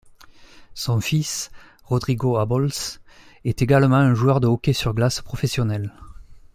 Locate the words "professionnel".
5.21-5.93